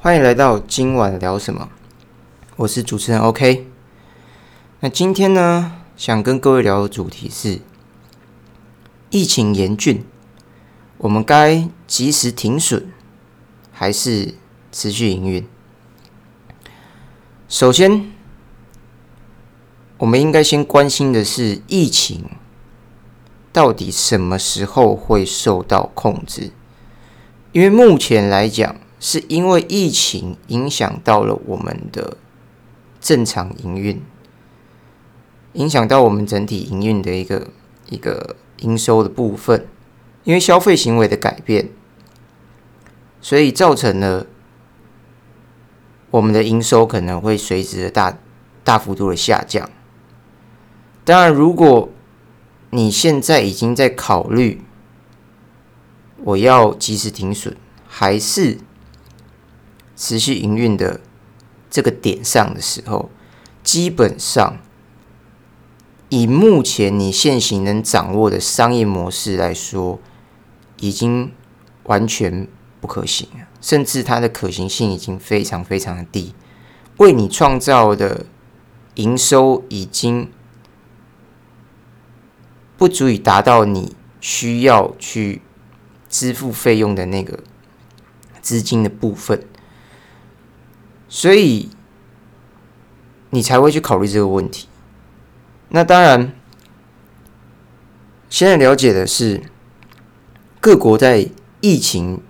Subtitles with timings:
[0.00, 1.70] 欢迎来到今晚聊什么？
[2.54, 3.66] 我是主持人 OK。
[4.78, 7.58] 那今天呢，想跟各位聊的主题是
[9.10, 10.04] 疫情严峻，
[10.98, 12.86] 我们该及时停损，
[13.72, 14.36] 还是
[14.70, 15.44] 持续营运？
[17.48, 18.12] 首先，
[19.96, 22.24] 我们应该先关心的是疫情
[23.52, 26.52] 到底什么时候会受到控制？
[27.50, 32.16] 因为目前来讲，是因为疫情影响到了我们的
[33.00, 34.02] 正常营运，
[35.52, 37.48] 影响到我们整体营运的一个
[37.88, 39.66] 一个营收的部分，
[40.24, 41.70] 因为消费行为的改变，
[43.20, 44.26] 所以造成了
[46.10, 48.18] 我们的营收可能会随之的大
[48.64, 49.70] 大幅度的下降。
[51.04, 51.88] 当然，如果
[52.70, 54.62] 你现在已经在考虑
[56.24, 58.58] 我要及时停损，还是
[59.98, 61.00] 持续营运的
[61.68, 63.10] 这个点上的时候，
[63.64, 64.58] 基本上
[66.08, 69.98] 以目前你现行能掌握的商业模式来说，
[70.78, 71.32] 已经
[71.82, 72.46] 完全
[72.80, 76.32] 不可行了，甚至它的可行性已经非常非常的低，
[76.98, 78.24] 为你创造的
[78.94, 80.30] 营收已经
[82.76, 85.42] 不足以达到你需要去
[86.08, 87.40] 支付费用的那个
[88.40, 89.44] 资金的部分。
[91.08, 91.70] 所以
[93.30, 94.68] 你才会去考虑这个问题。
[95.70, 96.32] 那当然，
[98.28, 99.42] 现在了解的是
[100.60, 101.28] 各国在
[101.60, 102.20] 疫情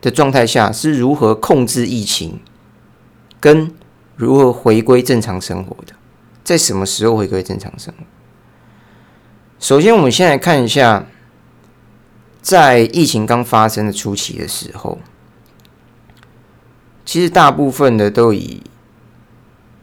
[0.00, 2.40] 的状态下是如何控制疫情，
[3.38, 3.72] 跟
[4.16, 5.94] 如何回归正常生活的，
[6.42, 8.04] 在什么时候回归正常生活？
[9.58, 11.06] 首先，我们先来看一下，
[12.40, 14.98] 在疫情刚发生的初期的时候。
[17.10, 18.62] 其实大部分的都以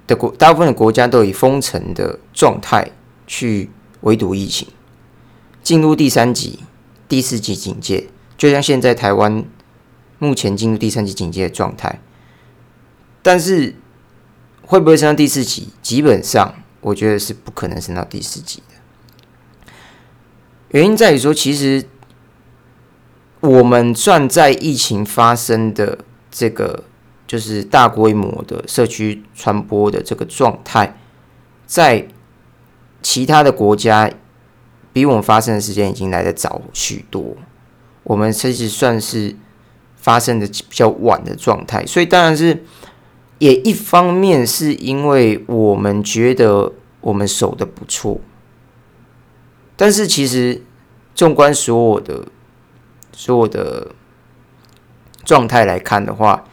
[0.07, 2.91] 的国，大部分的国家都以封城的状态
[3.27, 4.69] 去围堵疫情，
[5.61, 6.59] 进入第三级、
[7.09, 8.07] 第四级警戒，
[8.37, 9.43] 就像现在台湾
[10.19, 11.99] 目前进入第三级警戒的状态。
[13.21, 13.75] 但是
[14.61, 15.67] 会不会升到第四级？
[15.81, 19.73] 基本上我觉得是不可能升到第四级的。
[20.69, 21.83] 原因在于说，其实
[23.41, 26.85] 我们算在疫情发生的这个。
[27.27, 30.97] 就是大规模的社区传播的这个状态，
[31.65, 32.07] 在
[33.01, 34.09] 其他的国家
[34.93, 37.35] 比我们发生的时间已经来得早许多。
[38.03, 39.35] 我们其实算是
[39.97, 42.63] 发生的比较晚的状态，所以当然是
[43.39, 46.71] 也一方面是因为我们觉得
[47.01, 48.21] 我们守的不错，
[49.75, 50.63] 但是其实
[51.13, 52.25] 纵观所有的
[53.11, 53.91] 所有的
[55.25, 56.45] 状态来看的话。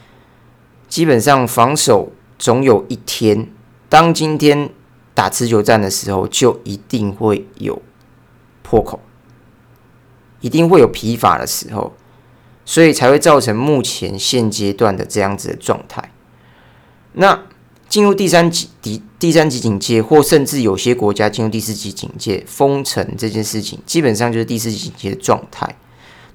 [0.94, 3.48] 基本上防守总有一天，
[3.88, 4.70] 当今天
[5.12, 7.82] 打持久战的时候，就一定会有
[8.62, 9.00] 破口，
[10.40, 11.92] 一定会有疲乏的时候，
[12.64, 16.12] 所以才会造成目前现阶段的这样子的状态。
[17.14, 17.42] 那
[17.88, 25.76] 进入第三级第第三级警戒，或甚至有些国家进入第四级警戒封城这件事情，基本上就是第四级警戒的状态。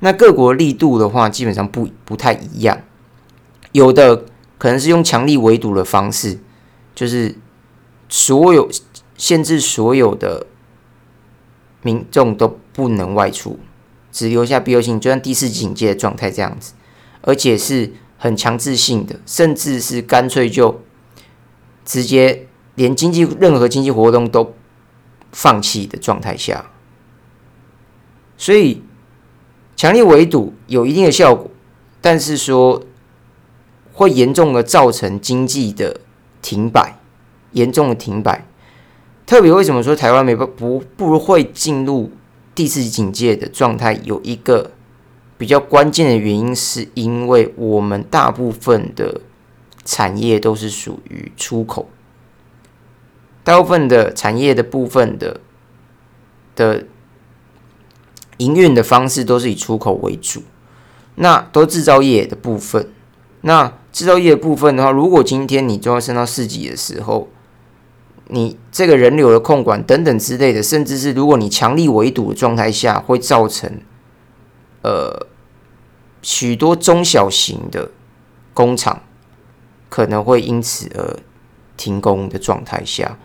[0.01, 2.77] 那各国力度的话，基本上不不太一样，
[3.71, 4.25] 有的。
[4.59, 6.37] 可能是用强力围堵的方式，
[6.93, 7.35] 就是
[8.09, 8.69] 所有
[9.17, 10.45] 限制所有的
[11.81, 13.57] 民众都不能外出，
[14.11, 16.73] 只留下必要性，就像第四警戒的状态这样子，
[17.21, 20.81] 而且是很强制性的，甚至是干脆就
[21.85, 24.53] 直接连经济任何经济活动都
[25.31, 26.69] 放弃的状态下，
[28.37, 28.83] 所以
[29.77, 31.49] 强力围堵有一定的效果，
[32.01, 32.83] 但是说。
[33.99, 35.99] 会严重的造成经济的
[36.41, 36.97] 停摆，
[37.51, 38.45] 严重的停摆。
[39.25, 42.09] 特别为什么说台湾没不不不会进入
[42.55, 43.99] 第四警戒的状态？
[44.05, 44.71] 有一个
[45.38, 49.19] 比较关键的原因，是因为我们大部分的
[49.83, 51.89] 产业都是属于出口，
[53.44, 55.41] 大部分的产业的部分的
[56.56, 56.85] 的
[58.38, 60.44] 营运的方式都是以出口为主，
[61.15, 62.89] 那都制造业的部分，
[63.41, 63.74] 那。
[64.00, 67.28] 制造业的部分的话，如果今天你就要升到四级的时候，
[68.28, 73.69] 你这个人流的控管等等之类的，甚至是如果你强力围堵的状态下，会造成
[74.84, 75.28] 呃
[76.22, 77.92] 许多中小型的
[78.54, 79.01] 工厂
[79.90, 81.19] 可能会因此而
[81.75, 83.18] 停工的状态下，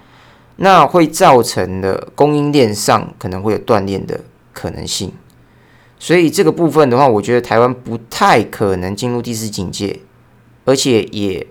[0.56, 4.22] 那会造成的供应链上可能会有断裂的
[4.52, 5.12] 可能性。
[6.00, 10.00] 所以这个部分的话，我觉得台湾不太可能进入第四警戒。
[10.64, 11.46] 而且也，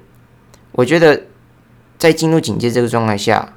[0.71, 1.24] 我觉得
[1.98, 3.54] 在进入警戒这个状态下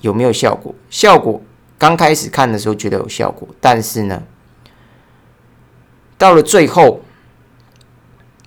[0.00, 0.74] 有没有效果？
[0.88, 1.42] 效果
[1.76, 4.22] 刚开始看的时候觉得有效果，但是呢，
[6.16, 7.00] 到了最后，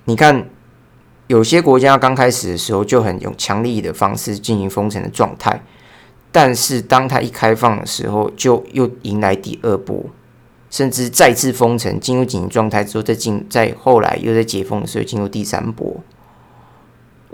[0.04, 0.48] 你看
[1.26, 5.62] 有些国家刚开始的时候就很用强力的方式进行封城的状态，
[6.32, 10.06] 但是当它一开放的时候，就又迎来第二波。
[10.70, 16.02] 甚至再次封城，进入紧急状态之后，再进，再后来又在解封的时候进入第三波。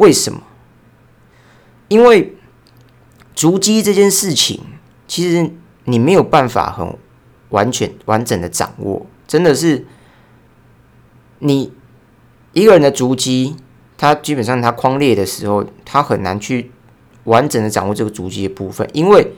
[0.00, 0.42] 为什么？
[1.88, 2.34] 因为
[3.34, 4.60] 足迹这件事情，
[5.06, 5.52] 其实
[5.84, 6.96] 你没有办法很
[7.50, 9.86] 完全完整的掌握，真的是
[11.40, 11.72] 你
[12.52, 13.56] 一个人的足迹，
[13.98, 16.70] 他基本上他框列的时候，他很难去
[17.24, 19.34] 完整的掌握这个足迹的部分，因为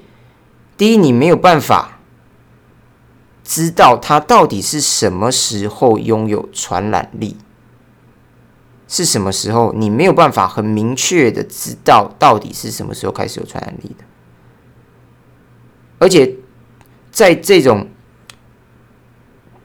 [0.77, 1.99] 第一，你没有办法。
[3.45, 7.37] 知道他到底是什么时候拥有传染力？
[8.93, 9.73] 是什么时候？
[9.73, 14.05] 你没有办法很明确的知道到底是什么时候开始有传染力的。
[15.99, 16.37] 而且
[17.11, 17.89] 在这种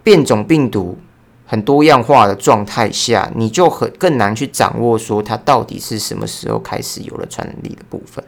[0.02, 0.98] 变种病毒
[1.46, 8.24] 很多样化的状态下，你就很更难去掌握说它到底是什么时候开始有了传染力的部分。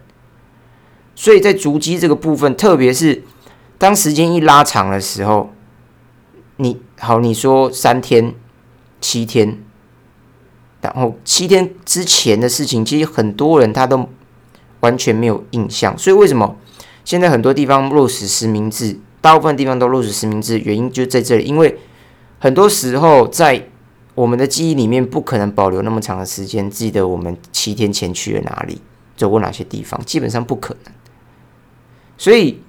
[1.16, 3.24] 所以在足迹这个部分，特别是。
[3.78, 5.54] 当时间一拉长的时候，
[6.58, 8.36] 你好，你说三天、
[9.00, 9.64] 七天，
[10.82, 14.08] 然后七天之前的事情，其实很多人他都
[14.80, 15.98] 完全没有印象。
[15.98, 16.56] 所以为什么
[17.04, 21.44] 现在很多地方落实实名制，大部分地方都落实实名制，原因就在这里。
[21.44, 21.78] 因为
[22.40, 23.68] 很多时候在
[24.16, 28.82] 我们的记忆里面，不可能保留那么长的时间，记得我们七天前去了哪里，
[29.18, 30.94] 走过哪些地方，基本上不可能。
[32.18, 32.62] 所以。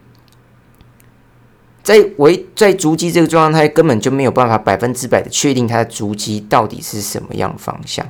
[1.82, 8.06] 在为在足迹这个状态，根本就没有办法百分之百的确定它的足迹到底是什么样方向，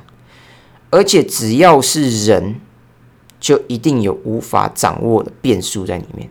[0.89, 2.59] 而且只要是人，
[3.39, 6.29] 就一定有无法掌握的变数在里面。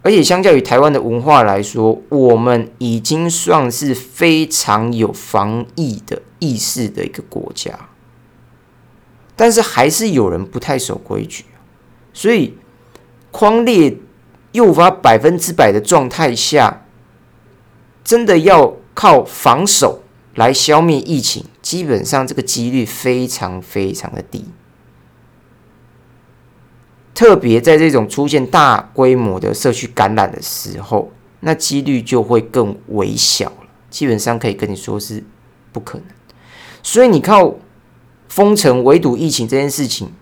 [0.00, 7.78] 而且相较于台湾的文化来说，我们已经算是非常有防疫的意识的一个国家，
[9.36, 11.44] 但是还是有人不太守规矩，
[12.14, 12.54] 所以
[13.30, 13.94] 框列。
[14.58, 16.82] 又无法百分之百的状态下，
[18.02, 20.02] 真的要靠防守
[20.34, 24.46] 来消灭疫情，基本上这个几率非常非常的低。
[27.14, 33.68] 特别在这种出现大规模的社区感染的时候，那几率就会更微小了。
[33.88, 35.22] 基本上可以跟你说是
[35.72, 36.06] 不可能。
[36.82, 37.54] 所以你靠
[38.28, 40.12] 封城围堵疫情这件事情，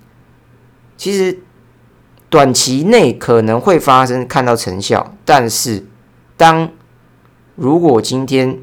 [0.98, 1.40] 其实。
[2.36, 5.86] 短期内可能会发生看到成效，但是
[6.36, 6.70] 当
[7.54, 8.58] 如果今天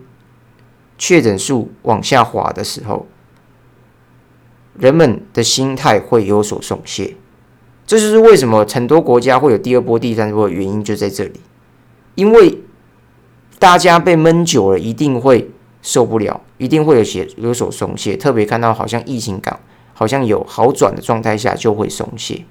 [0.96, 3.08] 确诊数往下滑的时候，
[4.78, 7.16] 人们的心态会有所松懈。
[7.88, 11.42] 这就是为什么很多国家会有第二波、第三波的原因就在这里，
[12.14, 12.60] 因为
[13.58, 15.50] 大家被闷久了，一定会
[15.81, 18.16] 受不了，一定会有些有所松懈。
[18.16, 19.60] 特别看到好像疫情感
[19.96, 22.46] 好像有好转的状态下，就会松懈。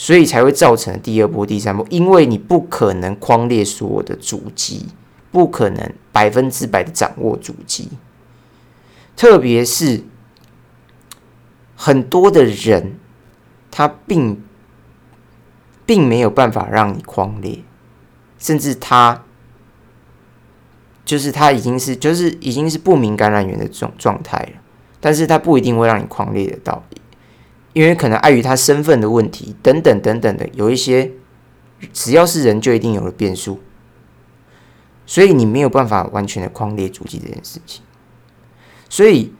[0.00, 4.86] 所以才会造成第二波、第三波，因为你不可能框列所有的主机，
[5.30, 7.90] 不可能百分之百的掌握主机，
[9.14, 10.02] 特别是
[11.76, 12.98] 很多的人，
[13.70, 14.42] 他并
[15.84, 17.62] 并没有办法让你框列，
[18.38, 19.22] 甚至他
[21.04, 24.62] 就是他已经是就是已经是不明感染源的状状态了，
[24.98, 26.82] 但是他不一定会让你框列得到。
[27.72, 31.12] 因为可能碍于他身份的问题，等等等等的，有一些
[31.92, 33.60] 只要是人就一定有了变数，
[35.06, 37.82] 所以你没有办法完全的框列足迹这件事情。
[38.88, 39.32] 所以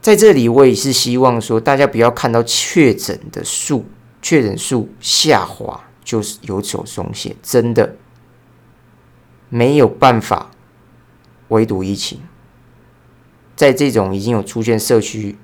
[0.00, 3.86] 在这里，我也是希望说，大家不要看到确诊的数、
[4.22, 7.96] 确诊数下滑就是有所松懈，真的
[9.48, 10.52] 没有办法
[11.48, 12.20] 围堵疫情。
[13.56, 15.36] 在这种已经有出现社区。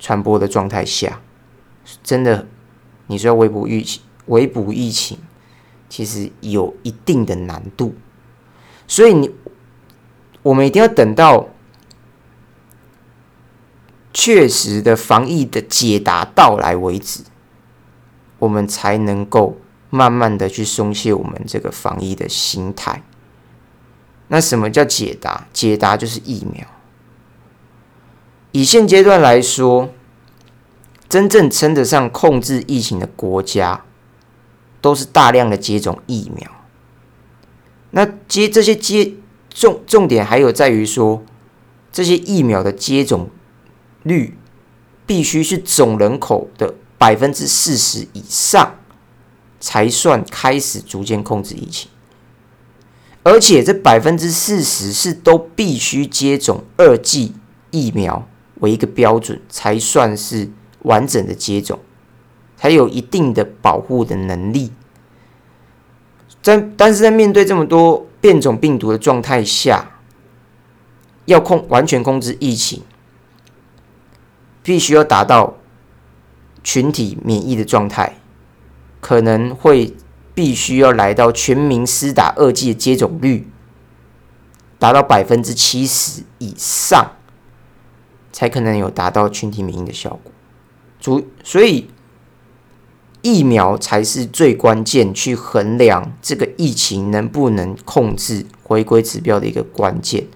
[0.00, 1.20] 传播的状态下，
[2.02, 2.48] 真的，
[3.06, 5.18] 你说要围捕疫情，围捕疫情，
[5.88, 7.94] 其实有一定的难度。
[8.88, 9.30] 所以你，
[10.42, 11.48] 我们一定要等到
[14.12, 17.22] 确实的防疫的解答到来为止，
[18.38, 19.58] 我们才能够
[19.90, 23.02] 慢慢的去松懈我们这个防疫的心态。
[24.28, 25.46] 那什么叫解答？
[25.52, 26.66] 解答就是疫苗。
[28.52, 29.90] 以现阶段来说，
[31.08, 33.84] 真正称得上控制疫情的国家，
[34.80, 36.50] 都是大量的接种疫苗。
[37.92, 39.14] 那接这些接
[39.48, 41.24] 重重点还有在于说，
[41.92, 43.30] 这些疫苗的接种
[44.02, 44.36] 率
[45.06, 48.76] 必须是总人口的百分之四十以上，
[49.58, 51.90] 才算开始逐渐控制疫情。
[53.22, 57.34] 而且这百分之四十是都必须接种二剂
[57.70, 58.26] 疫苗
[58.60, 60.48] 为一个标准，才算是
[60.82, 61.78] 完整的接种，
[62.56, 64.72] 才有一定的保护的能力。
[66.40, 69.90] 在但是在面对这么多变种病毒的状态下，
[71.26, 72.82] 要控完全控制疫情，
[74.62, 75.56] 必须要达到
[76.62, 78.16] 群体免疫的状态，
[79.00, 79.94] 可能会。
[80.32, 83.46] 必须要来到全民施打二剂的接种率
[84.78, 87.12] 达到百分之七十以上，
[88.32, 90.32] 才可能有达到群体免疫的效果。
[91.00, 91.88] 主所以
[93.22, 100.26] 疫苗才是最关键，去衡量这个疫情能不能控制回归指标的一个关键。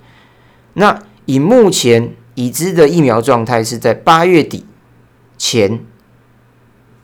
[0.75, 4.65] 那以目前已知的疫苗状态，是在八月底
[5.39, 5.81] 前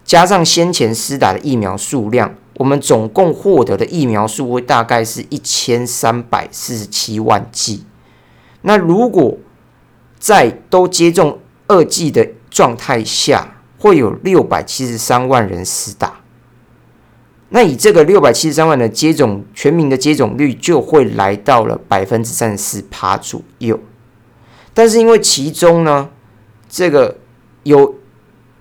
[0.04, 2.34] 加上先前施打的疫苗数量。
[2.56, 7.86] 我们总共获得的疫苗数会大概是一千三百四十七万剂。
[8.60, 9.38] 那如果
[10.20, 16.20] 在都接种二剂的状态下，会有六百七十三万人施打。
[17.48, 23.80] 那以这个六百七十三万的接种全民的接种率，就会来到了百分之三十四趴左右。
[24.72, 26.10] 但是因为其中呢，
[26.68, 27.18] 这个
[27.64, 27.96] 有。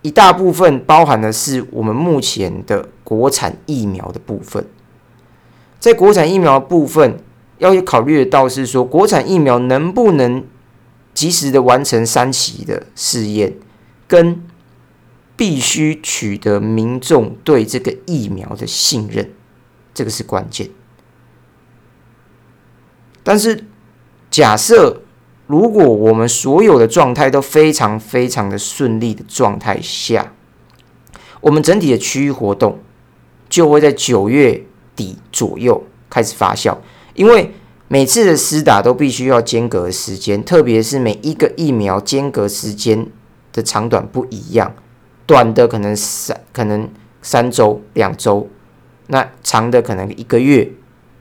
[0.02, 4.66] 一大部分包含的是我们目前的国产疫苗的部分，
[5.78, 7.20] 在国产疫苗部分
[7.58, 10.42] 要去考虑的到是说，国产疫苗能不能
[11.20, 13.58] 及时的完成三期的试验，
[14.08, 14.42] 跟
[15.36, 19.30] 必须取得民众对这个疫苗的信任，
[19.94, 20.70] 这个是关键。
[23.22, 23.66] 但是
[24.32, 25.02] 假设。
[25.50, 30.32] 如果我们所有的状态都非常非常的顺利的状态下，
[31.42, 32.78] 我们整体的区域活动
[33.50, 34.64] 就会在九月
[34.96, 36.78] 底左右开始发酵。
[37.16, 37.52] 因为
[37.90, 43.06] 每次的施打都必须要间隔时间，特别是每一个疫苗间隔时间
[43.52, 44.74] 的长短不一样，
[45.26, 46.90] 短的可能三可能
[47.22, 48.48] 三周两周，
[49.08, 50.72] 那长的可能一个月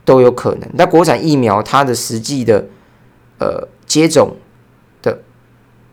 [0.05, 0.71] 都有可能。
[0.75, 2.67] 那国产疫苗它的实际的
[3.41, 3.67] 呃。
[3.89, 4.37] 接种
[5.01, 5.23] 的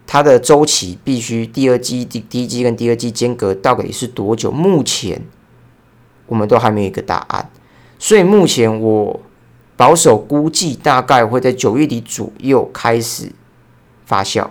[0.06, 4.52] 它的周期必须第二季第第一季跟第二季间隔到底是多久？
[4.52, 5.22] 目前
[6.26, 7.50] 我们都还没有一个答案，
[7.98, 9.22] 所以目前我
[9.78, 13.32] 保守估计大概会在九月底左右开始
[14.06, 14.48] 发酵，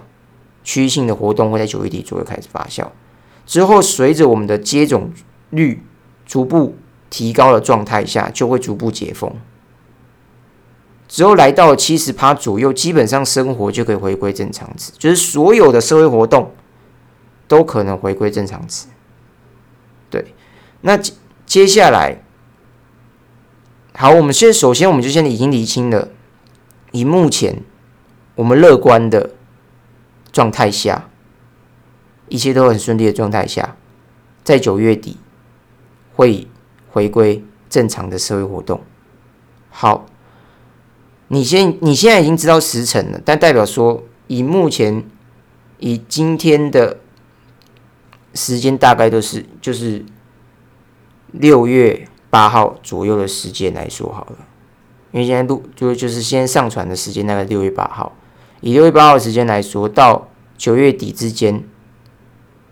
[0.62, 2.88] 区域性的活动会在九月底左右开始发酵，
[3.46, 5.10] 之后随着我们的接种
[5.50, 5.82] 率
[6.26, 6.76] 逐步
[7.08, 9.32] 提高的状态下，就会逐步解封。
[11.06, 16.50] 之后来到七十趴左右，基本上生活就可以回归正常值，就是所有的社会活动
[17.46, 18.86] 都可能回归正常值。
[20.10, 20.34] 对，
[20.80, 20.98] 那
[21.46, 22.23] 接下来，
[23.94, 26.10] 好，我们现在首先我们就现在已经厘清了，
[26.92, 27.62] 以目前
[28.34, 29.30] 我们乐观的
[30.32, 31.08] 状态下，
[32.28, 33.76] 一切都很顺利的状态下，
[34.42, 35.16] 在九月底
[36.14, 36.48] 会
[36.90, 38.82] 回归正常的社会活动。
[39.70, 40.06] 好。
[41.28, 45.02] 你现你现在已经知道时辰了，但代表说以目前
[45.78, 46.98] 以今天的
[48.34, 50.04] 时间大概都是就是
[51.32, 54.38] 六月八号左右的时间来说好了，
[55.12, 58.12] 因为现在录就就是先上传的时间大概六月八号，
[58.60, 61.62] 以六月八号的时间来说，到九月底之间，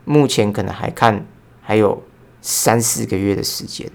[0.05, 1.25] 目前可能还看
[1.61, 2.03] 还有
[2.41, 3.89] 三四个月的时间，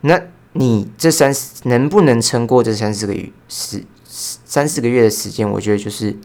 [0.00, 0.22] 那。
[0.58, 1.30] 你这三
[1.64, 3.84] 能不能撑过这三四个月时
[4.14, 5.46] 三四个月的时间？
[5.46, 6.16] 我觉得就是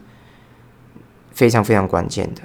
[1.32, 2.40] 非常非常关键的，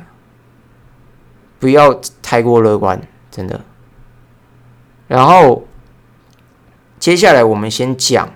[1.59, 3.01] 不要太过乐观，
[3.31, 3.63] 真的。
[5.07, 5.63] 然后
[6.99, 8.33] 接下来我们先讲，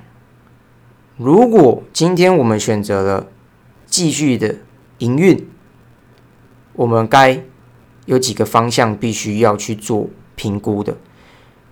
[1.18, 3.28] 如果今天我们选择了
[3.88, 4.58] 继续的
[5.00, 5.50] 营运，
[6.74, 7.44] 我们该
[8.06, 10.98] 有几个方向必须要去做评估的。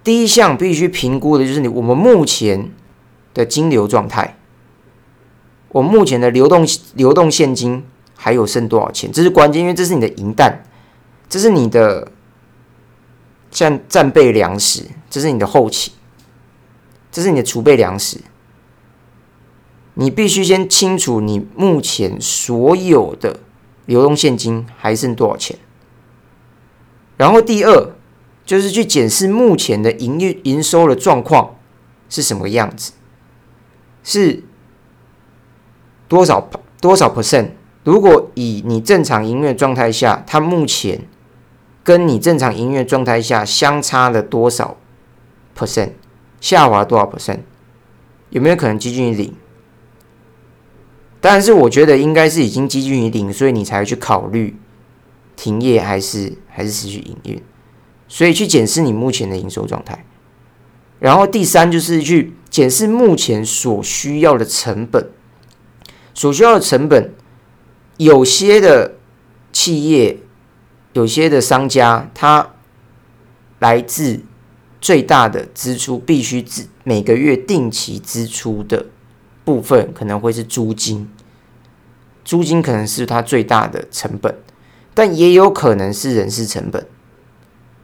[0.04, 2.72] 第一项必须评估的就是你我们目前
[3.34, 4.38] 的金流状态，
[5.70, 7.84] 我目前的流动流动现金
[8.16, 10.64] 还有剩多少钱，这是关键，因为这是你的银弹，
[11.30, 12.12] 这是你的
[13.52, 15.94] 像战备粮食，这是你的后勤，
[17.12, 18.20] 这是你的储备粮食，
[19.94, 23.40] 你必须先清楚你目前所有的
[23.86, 25.58] 流动现金还剩多少钱，
[27.18, 27.94] 然后第二。
[28.46, 31.56] 就是去检视目前的营业营收的状况
[32.10, 32.94] 是什么样子，
[34.04, 34.44] 是
[36.08, 36.50] 多少
[36.82, 37.50] 多少 percent
[37.84, 41.08] 如果以你正常营运状态下，它目前
[41.84, 44.76] 跟你正常营运状态下相差了多少
[45.56, 45.92] percent，
[46.40, 47.40] 下滑多少 percent，
[48.30, 49.34] 有没有可能接近于零？
[51.22, 54.56] 但是我觉得应该是已经接近于零，所以你才去考虑
[55.36, 57.42] 停业还是还是持续营运，
[58.08, 60.06] 所以去检视你目前的营收状态。
[61.00, 65.10] 然后第三就是去检视目前所需要的成本，
[66.14, 67.14] 所需要的成本，
[67.98, 68.96] 有些的
[69.52, 70.20] 企业，
[70.94, 72.50] 有些的商家，它
[73.60, 74.22] 来自
[74.80, 78.86] 最大的支出必须支每个月定期支出的
[79.44, 81.10] 部分，可能会是租金，
[82.24, 84.36] 租金可能是它最大的成本，
[84.94, 86.86] 但也有可能是人事成本，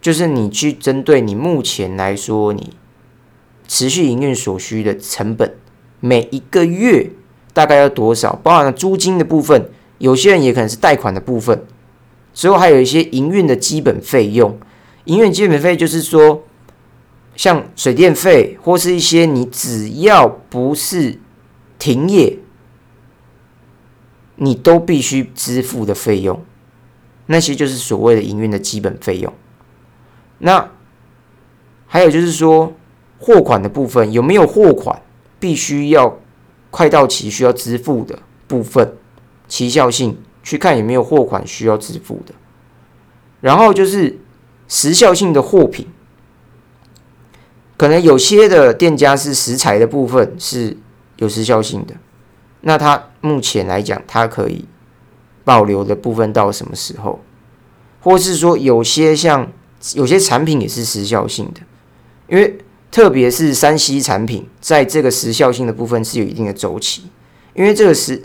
[0.01, 2.73] 就是你去针对你目前来说你。
[3.67, 5.55] 持续营运所需的成本，
[5.99, 7.09] 每一个月
[7.51, 8.35] 大概要多少？
[8.43, 11.65] 包含了租金的部分，有些人也可能是贷款的部分，
[12.31, 14.59] 之后还有一些营运的基本费用。
[15.05, 16.43] 营运基本费就是说，
[17.35, 21.19] 像水电费或是一些你只要不是
[21.77, 22.39] 停业，
[24.35, 26.43] 你都必须支付的费用，
[27.27, 29.33] 那些就是所谓的营运的基本费用。
[30.39, 30.71] 那
[31.87, 32.73] 还有就是说。
[33.17, 35.01] 货款的部分有没有货款
[35.39, 36.19] 必须要
[36.69, 38.93] 快到期需要支付的部分？
[39.47, 42.35] 期效性去看有没有货款需要支付的。
[43.39, 44.19] 然后就是
[44.67, 45.87] 时效性的货品，
[47.77, 50.77] 可能有些的店家是食材的部分是
[51.17, 51.95] 有时效性的，
[52.61, 54.65] 那它目前来讲，它可以
[55.43, 57.21] 保留的部分到什么时候？
[58.01, 59.51] 或是说有些像
[59.93, 61.61] 有些产品也是时效性的，
[62.27, 62.57] 因为。
[62.91, 67.09] 特别是三 C 产品，在这个时效性的部分是有一定的周期，
[67.53, 68.23] 因为这个时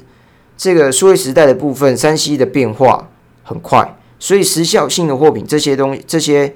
[0.57, 3.11] 这个数位时代的部分，三 C 的变化
[3.43, 6.55] 很快，所以时效性的货品这些东西，这些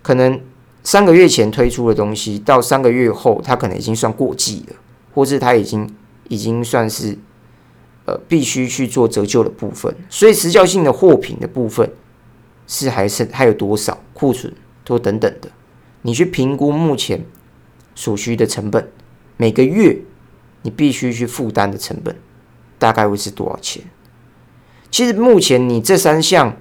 [0.00, 0.40] 可能
[0.84, 4.76] 三个月前推出的东西，到三个月后，它可能已经算过季了，
[5.14, 5.90] 或是它已经
[6.28, 7.18] 已经算是
[8.04, 11.90] 呃必须去做折旧的部分，所以时效性的货品的部分
[12.66, 14.52] 是还是还有多少库存，
[14.86, 15.50] 或等等的。
[16.02, 17.24] 你去评估目前
[17.94, 18.86] 所需的成本，
[19.38, 19.98] 每个月
[20.60, 22.14] 你必须去负担的成本
[22.78, 23.82] 大概会是多少钱？
[24.90, 26.54] 其实目前你这三项，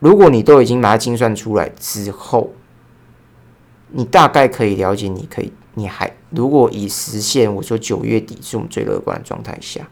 [0.00, 2.52] 如果你都已经把它精算出来之后，
[3.90, 9.88] 你大概可以了解，你可以，你还如果以实现我说九月底是我们最乐观的状态下，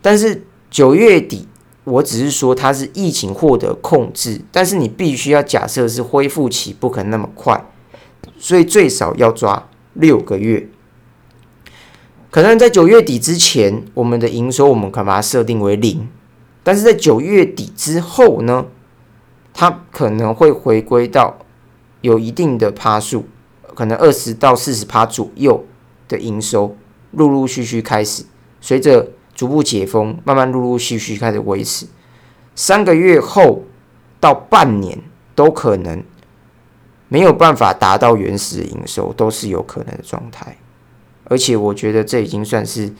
[0.00, 1.48] 但是九月底。
[1.84, 7.64] 我只是说它是疫情获得控制，但是你必须要假设是恢复期不可能那么快，
[8.36, 10.68] 所以最少要抓六个月。
[12.30, 16.06] 可能在九月底之前，我们的营收我们可把它设定为零，
[16.62, 18.66] 但是在九月底之后呢，
[19.54, 21.38] 它可能会回归到
[22.00, 23.26] 有一定的趴数，
[23.74, 25.64] 可能二十到四十趴左右
[26.08, 26.76] 的营收，
[27.12, 28.24] 陆陆续续开始
[28.60, 29.10] 随着。
[29.38, 31.86] 逐步解封，慢慢陆陆续续开始维持，
[32.56, 33.62] 三个月后
[34.18, 34.98] 到半年
[35.36, 36.02] 都可能
[37.06, 40.58] 没有办法达到原始营收，都是有可能的状态。
[41.22, 42.92] 而且我觉得这已经算是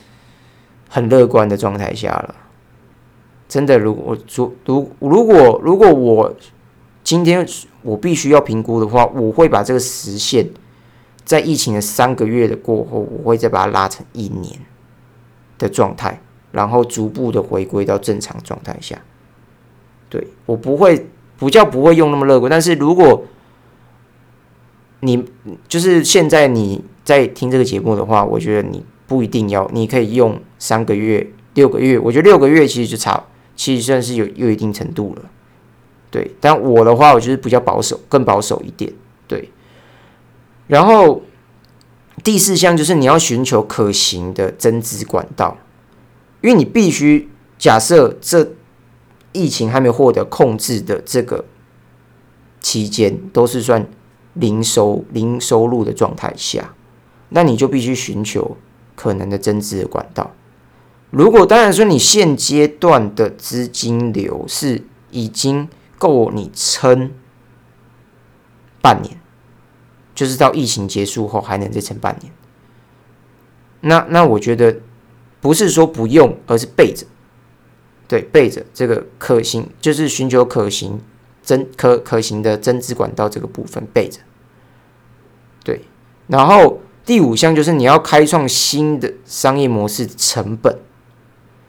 [0.89, 2.37] 很乐观的状态下了。
[3.49, 6.37] 真的，如果如如如果如果我
[7.03, 7.45] 今天
[7.89, 10.47] 我必须要评估的话，我会把这个时限
[11.25, 14.59] 在疫情的三个月的过后，我会再把它拉成一年
[15.57, 16.21] 的状态。
[16.51, 18.99] 然后逐步的回归到正常状态下，
[20.09, 23.23] 对我不会不叫不会用那么乐观，但是如果
[25.01, 25.23] 你
[25.69, 33.25] 就是现在你在听这个节目的话，我觉得你不一定要，你可以用三个月、六个月，我觉得六个月其实就差，
[33.55, 35.31] 其实算是有有一定程度了，
[36.11, 36.31] 对。
[36.41, 38.93] 但我的话，我就是比较保守，更保守一点，
[39.27, 39.51] 对。
[40.67, 41.23] 然后
[42.23, 45.57] 第四项就是你要寻求可行的增资管道。
[46.41, 48.53] 因为你必须假设这
[49.33, 51.45] 疫情还没有获得控制的这个
[52.61, 53.89] 期间，都是算
[54.35, 56.75] 零收零收入的状态下，
[57.31, 58.57] 那你就必须寻求
[58.95, 60.31] 可能的增资的管道。
[61.11, 65.69] 如果当然说你现阶段的资金流是已经
[65.99, 67.13] 够你撑
[68.81, 69.21] 半年，
[70.15, 72.33] 就是到疫情结束后还能再撑半年，
[73.81, 74.81] 那那我觉得。
[75.41, 77.07] 不是说不用，而是备着。
[78.09, 81.01] 对，备着这个可行，就是寻求可行
[81.43, 84.19] 增可可行的增资管道这个部分备着。
[85.63, 85.83] 对，
[86.27, 90.77] 然后第五项就是你要开创新的商业模式成本，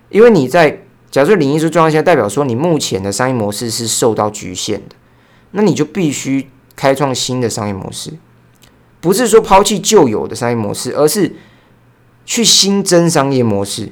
[0.09, 4.95] 因为你在假设零因素状况下，代表说你目前的商业模式是受到局限的，
[5.51, 8.13] 那你就必须开创新的商业模式，
[9.01, 11.35] 不是说抛弃旧有的商业模式，而是
[12.25, 13.91] 去新增商业模式。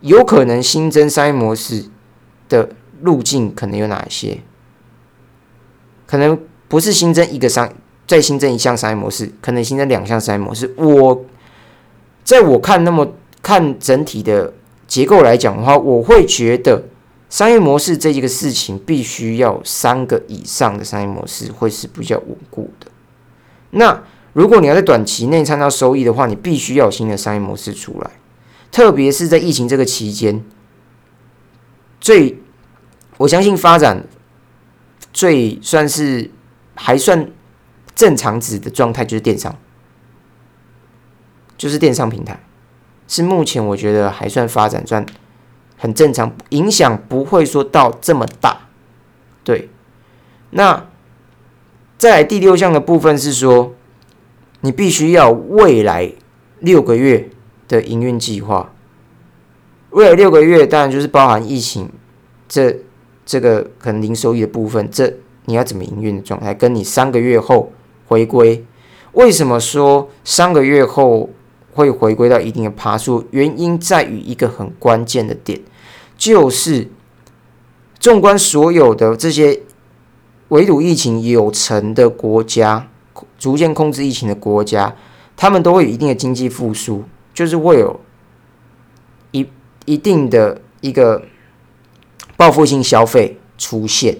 [0.00, 1.86] 有可能新增商业模式
[2.48, 4.40] 的路径可能有哪些？
[6.06, 7.72] 可能不是新增一个商，
[8.06, 10.72] 再新增一项商业模式，可能新增两项商业模式。
[10.76, 11.24] 我
[12.24, 14.52] 在我看那么看整体的
[14.86, 16.84] 结构来讲的话，我会觉得
[17.28, 22.86] 商业模式这一个事情必须要三个以上的商业模式会是比较稳固的。
[23.70, 28.10] 那如果你要在短期内创造收益的话，你必须要有新的商业模式出来，
[28.70, 30.44] 特别是在疫情这个期间，
[32.00, 32.38] 最
[33.18, 34.04] 我相信发展。
[35.12, 36.30] 最算是
[36.74, 37.30] 还算
[37.94, 39.56] 正常值的状态，就是电商，
[41.56, 42.38] 就是电商平台，
[43.06, 45.04] 是目前我觉得还算发展算
[45.76, 48.68] 很正常，影响不会说到这么大。
[49.44, 49.68] 对，
[50.50, 50.86] 那
[51.98, 53.74] 再来第六项的部分是说，
[54.60, 56.12] 你必须要未来
[56.60, 57.30] 六个月
[57.68, 58.72] 的营运计划，
[59.90, 61.90] 未来六个月当然就是包含疫情
[62.48, 62.78] 这。
[63.28, 65.12] 这个可能零收益的部分，这
[65.46, 67.72] 你要怎么营运的状态，跟你三个月后
[68.06, 68.64] 回归，
[69.14, 71.30] 为什么说三个月后
[71.76, 73.24] 会回归到一定的爬数？
[73.30, 75.60] 原因在于一个很关键的点，
[76.16, 76.88] 就是
[78.00, 79.60] 纵观所有的这些
[80.48, 82.88] 围堵疫情有成的国家，
[83.38, 84.96] 逐渐控制疫情的国家，
[85.36, 88.00] 他们都会有一定的经济复苏，就是会有
[89.30, 89.46] 一
[89.84, 91.22] 一定的一个。
[92.38, 94.18] 报复性消费出现，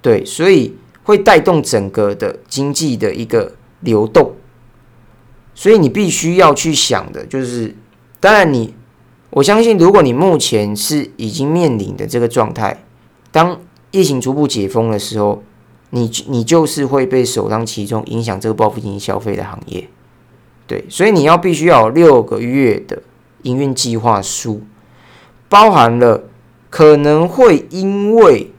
[0.00, 4.32] 对，所以会带动整个的经济的一个流动，
[5.54, 7.74] 所以你必须要去想的，就是
[8.20, 8.74] 当然你，
[9.30, 12.84] 我相信如果你目前是已经面临的这个状态，
[13.30, 13.60] 当
[13.90, 15.42] 疫情逐步解封的时候，
[15.90, 19.88] 你你就是会被首当其冲影响这个报复性消费的行业，
[20.66, 23.02] 对，所以你要必须要有六个月的
[23.42, 24.62] 营运计划书，
[25.48, 26.24] 包含了。
[26.70, 28.50] 可能会因为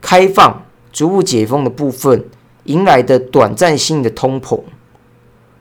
[0.00, 2.24] 开放、逐步解封的部分
[2.64, 4.58] 迎来的短暂性的通膨，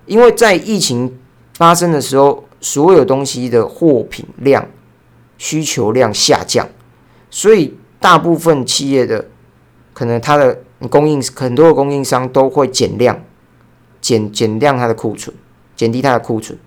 [0.06, 1.18] 因为在疫情
[1.54, 4.68] 发生的时候，所有东西的货品量、
[5.38, 6.68] 需求量下降，
[7.30, 9.28] 所以大部分企业的
[9.94, 13.24] 可能它的供应很多的供应商都会减量、
[14.00, 15.36] 减减量它的库存，
[15.76, 16.58] 减低它的库存。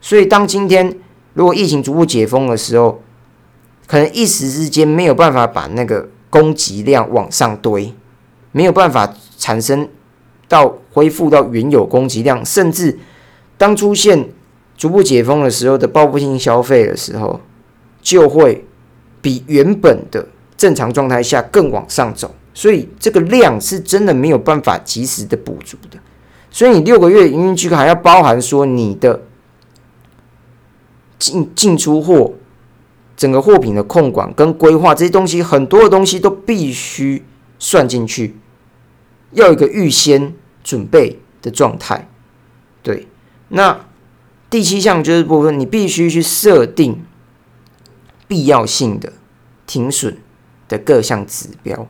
[0.00, 0.98] 所以当今天
[1.32, 3.00] 如果疫情逐步解封的时候，
[3.86, 7.94] 可能一时之间没有办法把那个供给量往上堆，
[8.52, 9.88] 没有办法产生
[10.48, 12.98] 到恢复到原有供给量，甚至
[13.58, 14.30] 当出现
[14.78, 17.38] 逐步解封的时候的报复性消费的时候，
[18.00, 18.64] 就会
[19.20, 20.26] 比原本的
[20.56, 25.98] 正常状态下更往上走，所以这个量是真的没有办法及时的补足的，
[26.50, 29.22] 所以你六个月营运期还要包含说你的
[31.18, 32.32] 进进出货。
[33.16, 37.24] 整个货品的控管跟规划这些东西，很多的东西都必须
[37.60, 38.36] 算进去，
[39.30, 42.08] 要有一个预先准备的状态。
[42.82, 43.06] 对，
[43.48, 43.86] 那
[44.50, 47.04] 第七项就是部分，你必须去设定
[48.26, 49.12] 必要性的
[49.66, 50.18] 停损
[50.68, 51.86] 的各项指标，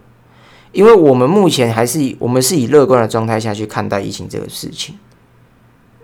[0.73, 4.99] 因为我们目前还是以我们是以乐观的状态下去看待疫情这个事情，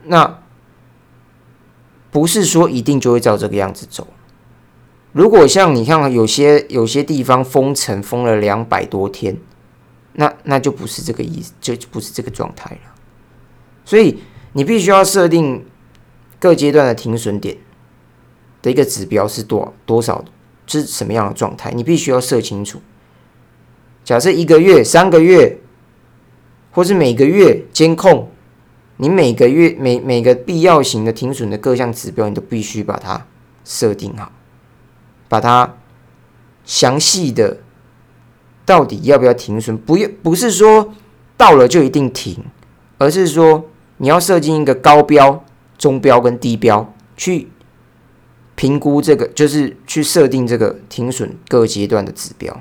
[0.05, 0.39] 那
[2.11, 4.09] 不是说一定就会照这个样子走。
[5.13, 9.37] 如果像你看，有些有些地方封城封了两百多天，
[10.21, 12.95] 那那就不是这个意思，就不是这个状态了。
[13.87, 15.65] 所以你必须要设定
[16.39, 17.57] 各阶段的停损点
[18.61, 20.23] 的一个指标是多多少，
[20.67, 22.83] 是什么样的状态，你必须要设清楚。
[24.05, 25.59] 假设一个月、三个月，
[26.71, 28.31] 或是每个月监控，
[28.99, 33.27] 你每个月每每个必要型的停损的各项指标，你都必须把它
[33.65, 34.31] 设定好。
[35.29, 35.77] 把它
[36.67, 37.59] 详细的
[38.71, 39.77] 到底要不要停损？
[39.77, 40.93] 不要不是说
[41.37, 42.39] 到了就一定停，
[42.99, 43.65] 而是说
[43.97, 45.45] 你要设定一个高标、
[45.77, 47.49] 中标跟低标去
[48.55, 52.61] 评估这个，就是去设定这个停损各阶段的指标，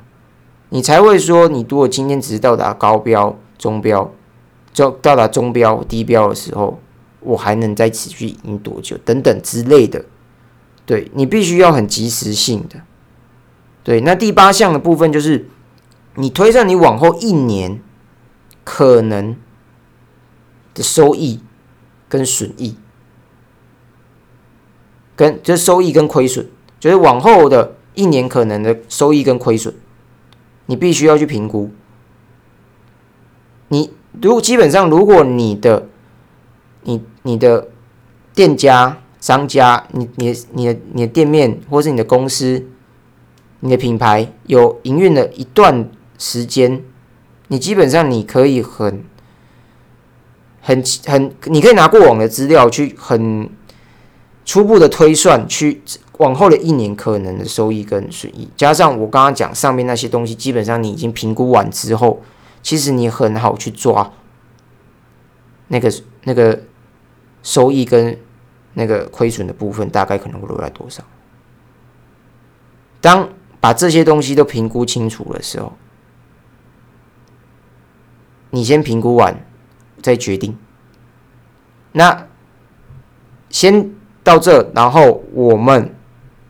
[0.70, 4.12] 你才会说你如果今天只是到达高标、中标，
[4.74, 6.80] 就到达中标、低标的时候，
[7.20, 8.98] 我还能再持续赢多久？
[9.06, 10.04] 等等之类的。
[10.88, 12.82] 对你必须要很及时性的，
[13.84, 14.02] 对。
[14.02, 15.48] 那第八项的部分就是，
[16.16, 17.82] 你推算你往后一年
[18.64, 19.36] 可能
[20.74, 21.40] 的收益
[22.08, 22.76] 跟损益，
[25.16, 26.48] 跟就是收益跟亏损，
[26.80, 29.74] 就是往后的一年可能的收益跟亏损，
[30.66, 31.72] 你必须要去评估。
[33.70, 33.92] 你
[34.22, 35.88] 如基本上，如果你的
[36.84, 37.68] 你你的
[38.34, 42.66] 店家、商家，你你你的你的店面或是你的公司、
[43.60, 45.90] 你的品牌有营运了一段
[46.20, 46.84] 时间，
[47.48, 49.04] 你基本上你可以很
[50.62, 53.50] 很很，你可以拿过往的资料去很
[54.46, 55.82] 初步的推算，去
[56.20, 62.22] 往后的一年可能的收益跟损益，加上我刚刚讲上面那些东西，基本上你已经评估完之后。
[62.62, 64.12] 其实你很好去抓
[65.70, 65.90] 那个
[66.26, 66.62] 那个
[67.42, 68.20] 收益跟
[68.74, 71.02] 那个亏损的部分，大概可能会落在多少？
[73.00, 73.30] 当
[73.62, 75.72] 把这些东西都评估清楚的时候，
[78.52, 79.46] 你先评估完
[80.02, 80.58] 再决定。
[81.92, 82.28] 那
[83.50, 83.92] 先
[84.24, 85.96] 到这，然后我们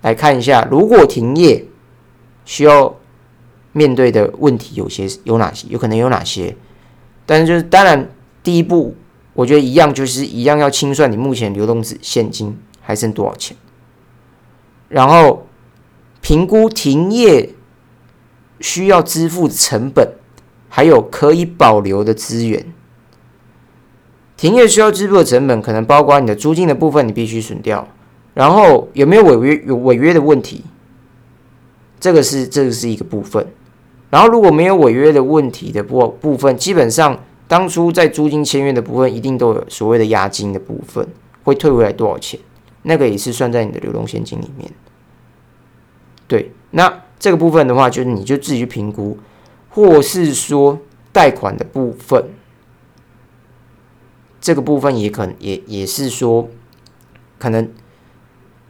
[0.02, 1.66] 来看一下，如果停业
[2.46, 2.96] 需要。
[3.72, 5.68] 面对的问题有些有哪些？
[5.70, 6.58] 有可能有哪些？
[7.28, 8.10] 但是就是当然，
[8.42, 8.96] 第一步
[9.34, 13.56] 我觉得一样，就是一样要清算你目前流动资现金还剩多少钱，
[14.88, 15.46] 然后
[16.20, 17.54] 评估停业
[18.60, 20.16] 需要支付成本，
[20.80, 22.66] 还有可以保留的资源。
[24.38, 27.86] 停业需要支付的成本可能包括你的租金的部分，你必须损掉，
[28.34, 30.64] 然后有没有违约有违约的问题，
[32.00, 33.46] 这个是这个是一个部分。
[34.10, 41.06] 然后如果没有违约的问题的部部分，基本上当初在租金签约的部分，一定都有所谓的押金的部分，
[41.44, 42.40] 会退回来多少钱？
[42.84, 44.72] 那个也是算在你的流动现金里面。
[46.26, 49.18] 对，那这个部分的话，就是你就自己去评估，
[49.70, 50.80] 或是说
[51.12, 52.26] 贷款的部分，
[54.42, 56.50] 这个部分也可能也也是说，
[57.38, 57.72] 可能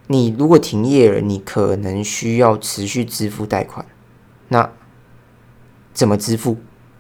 [0.08, 3.86] 你如果停业了，你可能需要持续支付贷款，
[4.50, 4.72] 那。
[5.92, 6.56] 怎么支付，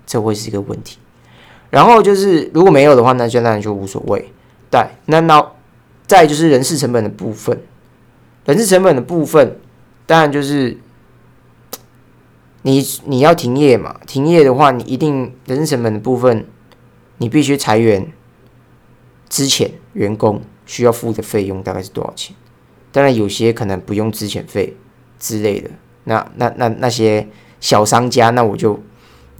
[0.05, 0.97] 这会是一个问题。
[1.69, 4.33] 然后就是如果没有的话，那就当然就无所谓。
[4.69, 5.51] 对，那那
[6.05, 7.61] 再就是人事成本的部分，
[8.45, 9.57] 人事成本的部分，
[10.05, 10.77] 当然就是
[12.61, 16.45] 你你要停业嘛，停业的话，你一定人事成本的部分，
[17.17, 18.11] 你必须裁员
[19.29, 22.35] 之前员工需要付的费用大概是多少钱？
[22.91, 24.75] 当然有些可能不用资遣费
[25.17, 25.69] 之类的，
[26.03, 27.27] 那那那那些
[27.59, 28.79] 小商家，那我就。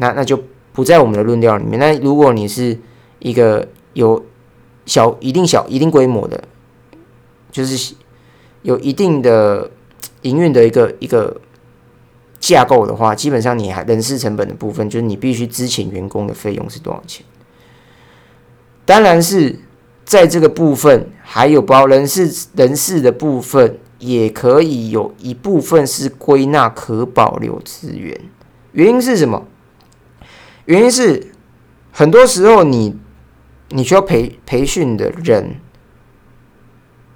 [0.01, 1.77] 那那就不在我们的论调里面。
[1.77, 2.79] 那如果你是
[3.19, 4.25] 一个有
[4.85, 6.41] 小一定小一定规模的，
[7.51, 7.95] 就是
[8.61, 9.69] 有一定的
[10.21, 11.41] 营运的一个一个
[12.39, 17.25] 架构的话，基本上你还人事成本的部分，就是你必须支请员工的费用是多少钱？
[18.85, 19.59] 当然是
[20.05, 28.19] 在这个部分，还有包人事人事的部分，也可以有一部分是归纳可保留资源。
[28.71, 29.45] 原因是什么？
[30.65, 31.31] 原因是，
[31.91, 32.95] 很多时候你
[33.69, 35.55] 你需要培培训的人，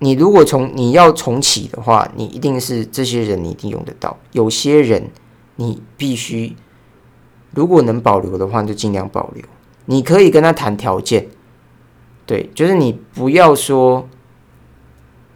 [0.04, 4.18] 你如果从你要重启的话，你一定是这些人你一定用得到。
[4.34, 5.10] 有些人
[5.56, 6.58] 你必须，
[7.52, 9.42] 如果能保留的话，就尽量保留。
[9.86, 11.28] 你可以跟他谈条件，
[12.26, 14.10] 对，就是你不要说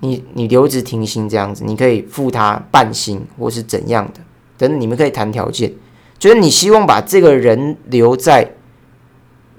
[0.01, 4.19] 你你留职停薪这样子，你可以付他半薪或是怎样的，
[4.57, 5.73] 等等，你们可以谈条件。
[6.19, 8.55] 就是你希望把这个人留在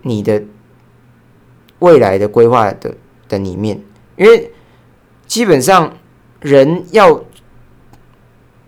[0.02, 0.42] 你的
[1.78, 2.94] 未来的规划的
[3.26, 3.80] 的里面，
[4.16, 4.50] 因为
[5.28, 5.96] 基本上
[6.40, 7.22] 人要，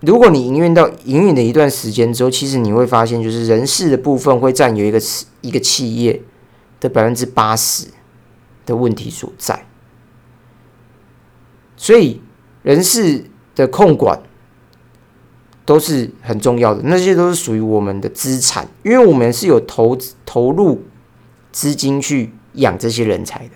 [0.01, 5.01] 如果你营运到营运的一段时间之后，其实你会发现，就是人事的部分会占有一个
[5.41, 6.23] 一个企业
[6.79, 7.89] 的百分之八十
[8.65, 9.67] 的问题所在，
[11.77, 12.21] 所以
[12.63, 13.25] 人事
[13.57, 14.23] 的控管。
[15.67, 19.97] 都是很重要的，那些都是属于我们的资产，因为我们是有投
[20.27, 20.83] 投入
[21.53, 23.55] 资金去养这些人才的。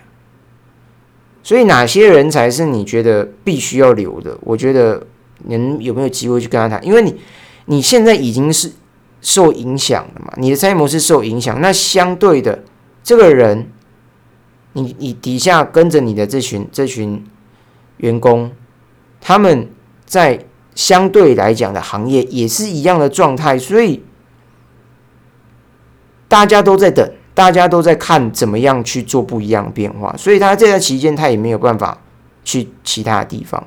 [1.45, 4.35] 所以哪些人才是你觉得必须要留的？
[4.41, 5.05] 我觉得
[5.43, 6.83] 您有没有机会去跟他谈？
[6.83, 7.15] 因为你
[7.65, 8.71] 你现在已经是
[9.21, 12.63] 受影响了嘛，你的商业模式受影响，那相对的
[13.03, 13.69] 这个人，
[14.73, 17.23] 你你底下跟着你的这群这群
[17.97, 18.51] 员工，
[19.21, 19.69] 他们
[20.05, 20.45] 在。
[20.75, 24.03] 相对来讲的行业也是一样的状态，所以
[26.27, 30.15] 大家都在等，大家都在看怎么样去做不一样的变化。
[30.17, 31.99] 所以他这段期间他也没有办法
[32.43, 33.63] 去其他的地方。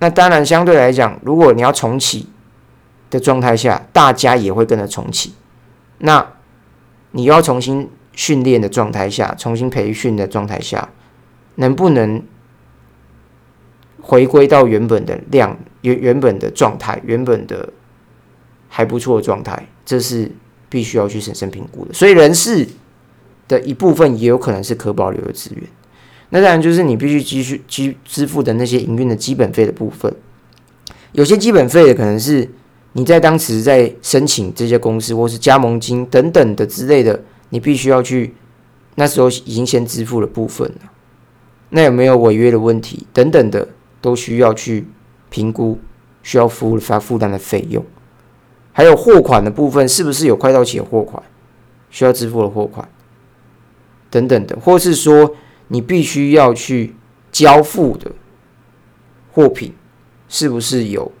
[0.00, 2.28] 那当然，相对来讲，如果你要重启
[3.08, 5.32] 的状态下，大家也会跟着重启。
[5.96, 6.32] 那
[7.12, 10.90] 你要重新训练的状态下，重新培训的状态下，
[11.54, 12.22] 能不能？
[14.06, 17.72] 回归到原本的量原原本的状态，原本的
[18.68, 20.30] 还不错的状态，这是
[20.74, 21.94] 必须要去审慎评估的。
[21.94, 22.66] 所以人事
[23.46, 25.62] 的一部分也有可能是可保留的资源。
[26.30, 30.12] 那当然就是你必须继续支支付的那些营运的基本费的部分。
[31.12, 32.50] 有些基本费的可能是
[32.94, 38.34] 你在当时在申请这些公司或是加盟金等等的之类的，你必须要去
[38.96, 40.90] 那时候已经先支付的部分了。
[41.70, 43.68] 那有没有违约的问题等等的，
[44.00, 44.88] 都需要去
[45.30, 45.78] 评估，
[46.24, 47.84] 需要付发负担的费用。
[48.74, 51.22] 还有货款的部分，是不是有快到期的货款
[51.88, 52.86] 需要支付的货款
[54.10, 55.34] 等等的，或是说
[55.68, 56.94] 你必须要去
[57.32, 58.12] 交付的
[59.32, 59.72] 货品。
[60.26, 61.12] 是不是有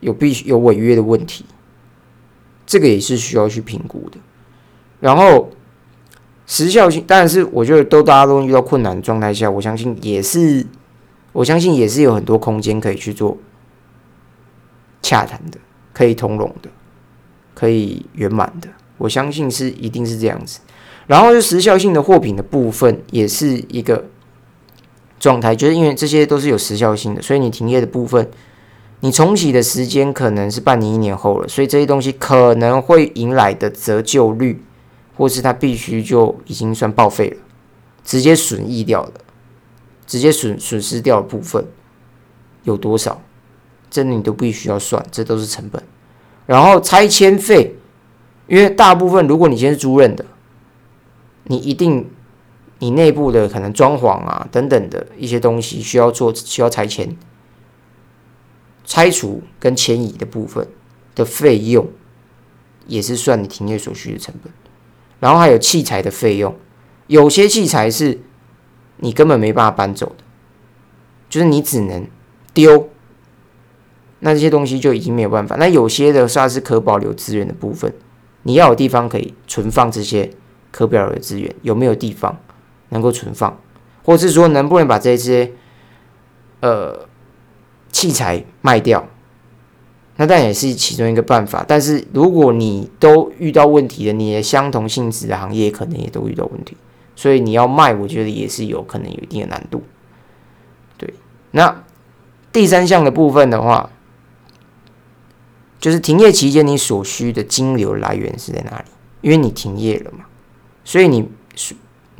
[0.00, 1.44] 有必须有违约的问题？
[2.66, 4.18] 这个也是需要去评估的。
[4.98, 5.50] 然后
[6.46, 10.66] 时效性，当然是我觉得都大家都遇到困难的状态下，我相信也是，
[11.32, 13.36] 我相信也是有很多空间可以去做
[15.02, 15.58] 洽谈的，
[16.00, 16.70] 可以通融的，
[17.52, 18.68] 可以圆满的。
[18.96, 20.60] 我相信是一定是这样子。
[21.06, 24.06] 然后就时效性的货品的部分，也是一个。
[25.18, 28.30] 状态就是因为这些都是有时效性的，所以你停业的部分，
[29.00, 34.64] 你重启的时间可能是半年、一年后了，所以这些东西可能会迎来的折旧率，
[35.18, 37.36] 或是它必须就已经算报废了，
[38.02, 39.12] 直接损益掉了，
[40.06, 41.66] 直接损损失掉的部分
[42.62, 43.20] 有多少，
[43.90, 45.82] 这你都必须要算，这都是成本。
[46.46, 47.76] 然后拆迁费，
[48.46, 50.24] 因为大部分如果你先是租赁的，
[51.44, 52.08] 你一定。
[52.82, 57.14] 你内部的可能装潢啊等等的一些东西需要做，需要拆迁、
[58.86, 60.66] 拆除跟迁移的部分
[61.14, 61.86] 的费用，
[62.86, 64.50] 也是算你停业所需的成本。
[65.18, 66.56] 然后还有器材的费用，
[67.06, 68.18] 有些器材是
[68.96, 70.24] 你根本没办法搬走的，
[71.28, 72.06] 就是你只能
[72.54, 72.88] 丢，
[74.20, 75.56] 那这些东西就已经没有办法。
[75.56, 77.92] 那有些的算是可保留资源的部分，
[78.44, 80.30] 你要有地方可以存放这些
[80.70, 82.38] 可保留的资源，有没有地方？
[82.92, 83.56] 能够存放，
[84.02, 85.52] 或是说能不能把这些
[86.58, 87.06] 呃
[87.92, 89.06] 器材卖掉，
[90.16, 91.64] 那但也是其中一个办法。
[91.68, 96.76] 但是如果你都遇到问题了，你的相同性质的行业可能也都遇到问题，
[97.14, 99.84] 所以你要卖，我觉得也是有可能有一定的难度。
[100.98, 101.14] 对，
[101.52, 101.84] 那
[102.50, 103.88] 第三项的部分的话，
[105.80, 108.84] 就是停业期间你所需的金流来源是在哪里？
[109.22, 110.26] 因为你停业了嘛，
[110.84, 111.28] 所以你。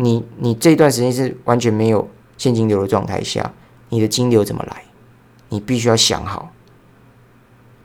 [0.02, 3.52] 你你这段时间是完全没有现金流的状态下，
[3.90, 4.84] 你的金流怎么来？
[5.50, 6.54] 你必须要想好。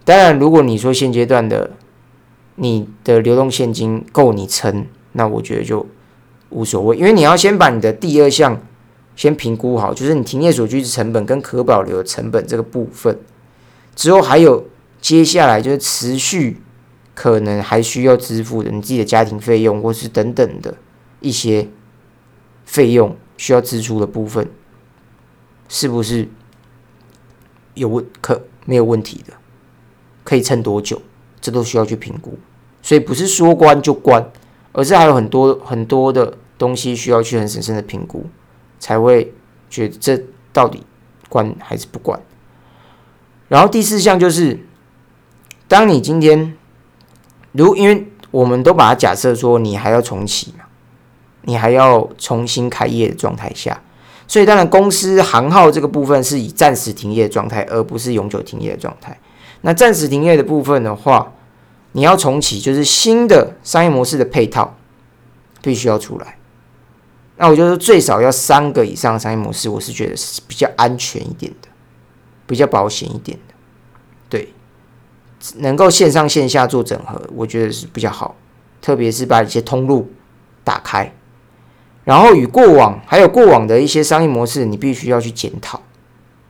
[0.05, 1.71] 当然，如果你说现阶段的
[2.55, 5.85] 你的流动现金够你撑，那我觉得就
[6.51, 8.61] 无所谓，因为你要先把你的第二项
[9.17, 13.19] 先评估好，就是你停业所需的成本跟可保留的成本这个部分，
[13.93, 14.65] 之后还有
[15.05, 16.63] 接下来就是持续
[17.13, 20.79] 可能还需要支付的你自己的家庭费用，或是等等的
[21.19, 21.67] 一些。
[22.65, 24.49] 费用需要支出的部分，
[25.69, 26.27] 是不是
[27.75, 29.33] 有问可没有问题的？
[30.23, 30.99] 可以撑多久？
[31.39, 32.39] 这都需要去评估。
[32.81, 34.31] 所以不是说关就关，
[34.71, 38.25] 而是还有很多很多的东西需要去很审慎的评估，
[38.79, 39.31] 才会
[39.69, 40.19] 觉得这
[40.51, 40.81] 到底
[41.29, 42.19] 关还是不关。
[43.47, 44.65] 然后第四项就是，
[45.67, 46.55] 当你今天
[47.51, 50.65] 如因为我们都把它假设说你还要重启嘛。
[51.47, 53.79] 你还要重新开业的状态下，
[54.27, 59.15] 所以当然公司行号这个部分是以暂时停业的状态，而不是永久停业的状态。
[59.61, 61.33] 那暂时停业的部分的话，
[61.91, 64.75] 你要重启，就是新的商业模式的配套
[65.61, 66.39] 必须要出来。
[67.37, 71.67] 那我觉得最少要三个以上商业模式，我是觉得是比较安全一点的，
[72.47, 73.53] 比较保险一点的。
[75.57, 78.35] 能够线上线下做整合，我觉得是比较好，
[78.81, 80.09] 特别是把一些通路
[80.63, 81.13] 打开。
[82.03, 85.81] 然后与过往还有过往的一些商业模式，你必须要去检讨，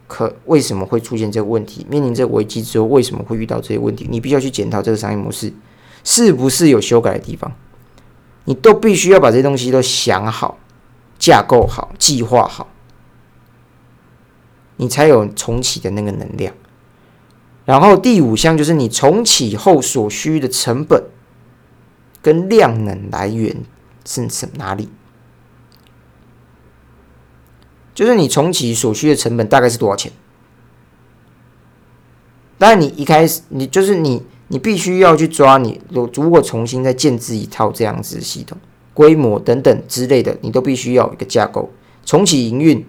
[0.08, 1.86] 可为什么会出现这个问题？
[1.90, 4.06] 面临这危机之后，为什么会遇到这些问题？
[4.10, 5.54] 你必须要去检讨这个商业模式
[6.04, 7.52] 是不是有修改的地方，
[8.44, 10.58] 你都必须要把这些东西都想好、
[11.18, 12.68] 架构好、计划好，
[14.76, 16.54] 你才有重启的那个能量。
[17.66, 21.04] 然后第五项就是你重启后所需的成本
[22.22, 23.64] 跟量能来源
[24.06, 24.90] 是什哪里？
[27.94, 30.12] 就是你重启所需的成本大概是多少钱？
[32.58, 38.58] 当然，你一开始你就是你，你必须要去抓你，如如果重新再建置一套这样子的系统、
[38.94, 41.72] 规模等等之类的，你都必须要一个架构。
[42.06, 42.86] 重启营运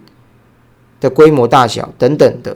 [0.99, 2.55] 的规模大小等等的，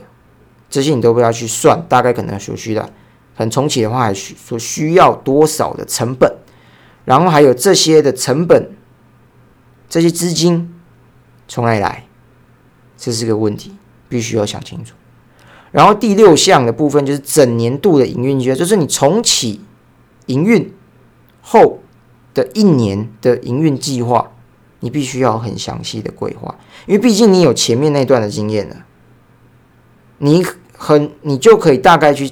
[0.71, 2.89] 这些你都不要去算，大概可能所需的，
[3.35, 6.33] 很重启的话还需所需要多少的成本，
[7.05, 8.71] 然后还有这些的成本，
[9.89, 10.73] 这些资金
[11.47, 12.05] 从哪里来，
[12.97, 13.75] 这是个问题，
[14.07, 14.95] 必须要想清楚。
[15.71, 19.61] 然后第六项的部分就是整年度的营运计划，就是你重启
[20.27, 20.73] 营运
[21.41, 21.79] 后
[22.33, 24.31] 的一年的营运计划，
[24.79, 26.57] 你必须要很详细的规划，
[26.87, 28.85] 因为毕竟你有前面那段的经验了，
[30.17, 30.45] 你
[30.81, 32.31] 很你就可以大概去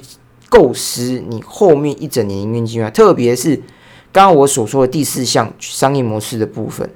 [0.50, 3.56] 构思你后面一整年营运计划，特别是
[4.12, 6.90] 刚刚我所说的第四项商业模式的部分，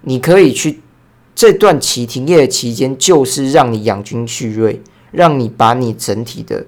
[0.00, 0.80] 你可以去。
[1.34, 6.66] 这段期停业的期间，就是让你养精蓄锐，让你把你整体的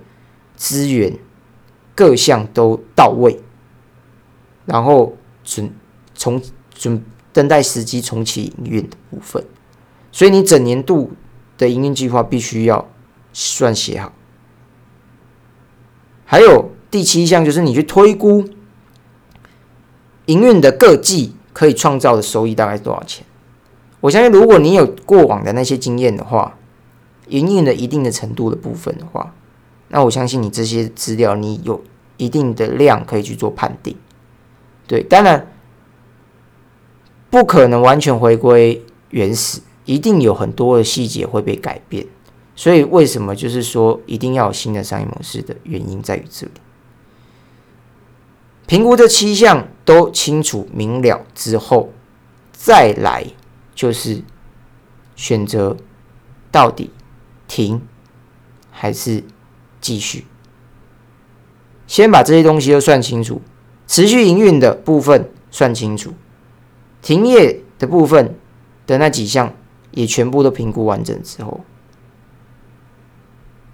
[0.54, 1.18] 资源
[1.96, 3.40] 各项都到位，
[4.66, 5.72] 然后准
[6.14, 6.40] 从
[6.72, 9.44] 准等待时机重启营运的部分。
[10.12, 11.10] 所以你整年度
[11.60, 12.88] 的营运计划必须要
[13.32, 14.12] 算写好。
[16.24, 18.48] 还有第七项就是你去推估
[20.26, 23.26] 营运的各季可以创造的收益大概多少钱。
[24.00, 26.56] 我相信，如果你有过往的那些经验的话，
[27.28, 29.34] 营运的一定的程度的部分的话，
[29.88, 31.84] 那我相信你这些资料，你有
[32.16, 33.94] 一定的量可以去做判定。
[34.86, 35.46] 对，当然
[37.28, 39.60] 不可能完全回归原始，
[39.92, 42.06] 一定有很多的细节会被改变。
[42.54, 46.52] 所以，为什么就是说一定要有新的商业模式的原因在于这里。
[48.66, 51.90] 评估这七项都清楚明了之后，
[52.52, 53.26] 再来。
[53.72, 54.22] 就是
[55.16, 55.74] 选择
[56.50, 56.90] 到底
[57.48, 57.80] 停
[58.70, 59.24] 还是
[59.80, 60.26] 继续，
[61.86, 63.40] 先把这些东西都算清楚，
[63.86, 66.12] 持续营运的部分算清楚，
[67.00, 68.36] 停业的部分
[68.86, 69.54] 的那几项
[69.92, 71.60] 也全部都评估完整之后，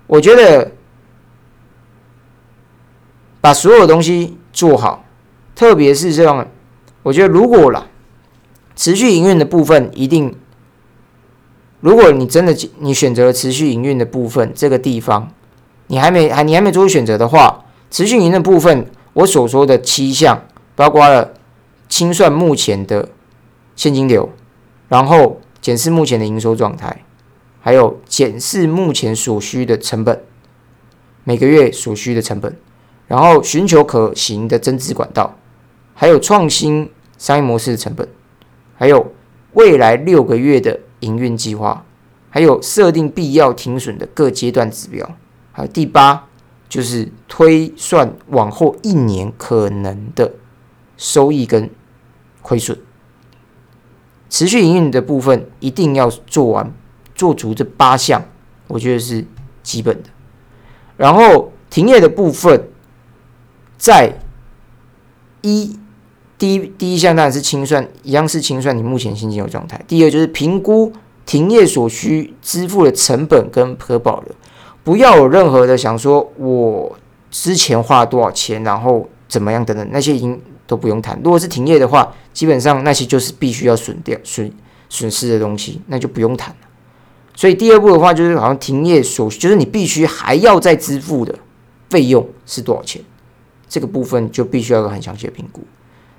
[0.07, 0.73] 我觉得
[3.41, 5.05] 把所有东西做好，
[5.55, 6.49] 特别是这样，
[7.03, 7.87] 我觉得如果啦。
[8.79, 10.37] 持续营运的部分一定，
[11.81, 15.33] 如果你真的你选择了持续营运的部分这个地方，
[15.87, 20.43] 你还没还你还没做出选择的话，持续营运的部分我所说的七项，
[20.75, 21.33] 包括了
[21.89, 23.09] 清算目前的
[23.75, 24.29] 现金流，
[24.89, 27.05] 然后检视目前的营收状态，
[27.61, 30.23] 还有检视目前所需的成本，
[31.25, 32.57] 每个月所需的成本，
[33.09, 35.37] 然后寻求可行的增资管道，
[35.93, 36.89] 还有创新
[37.19, 38.09] 商业模式的成本。
[38.77, 39.12] 还有
[39.55, 41.85] 未来六个月的营运计划，
[42.31, 45.17] 还有设定必要停损的各阶段指标，
[45.51, 46.29] 还有第八
[46.69, 50.35] 就是推算往后一年可能的
[50.97, 51.69] 收益跟
[52.41, 52.79] 亏损。
[54.37, 56.70] 持续营运的部分一定要做完，
[57.14, 58.22] 做足这八项，
[58.66, 59.24] 我觉得是
[59.62, 60.11] 基本的。
[60.99, 62.68] 然后停业的部分，
[63.78, 64.18] 在
[65.41, 65.78] 一。
[66.39, 69.82] 第一第一项当然是清算，一样是清算你目前现金流状态。
[69.89, 70.93] 第二就是评估
[71.24, 74.34] 停业所需支付的成本跟可保留，
[74.84, 76.95] 不要有任何的想说我
[77.30, 81.19] 之前花了多少钱，然后怎么样等等，那些已经都不用谈。
[81.23, 84.53] 如果是停业的话，基本上那些就是必须要损掉损
[84.89, 86.57] 损失的东西，那就不用谈了。
[87.35, 91.35] 所以第二步的话，就是好像停业所就是你必须还要再支付的
[91.91, 93.03] 费用是多少钱，
[93.69, 95.62] 这个部分就必须要有很详细的评估。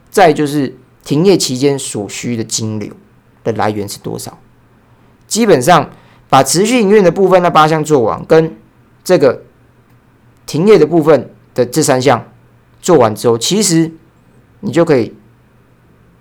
[0.10, 2.91] 再就是停业期间所需的金流
[3.43, 4.38] 的来源是多少？
[5.28, 5.89] 基本上
[6.30, 8.56] 把持续营运的部分那八项做完，跟
[9.04, 9.43] 这个
[10.45, 12.32] 停业的部分的这三项
[12.82, 13.91] 做完之后，其实
[14.60, 15.14] 你就可以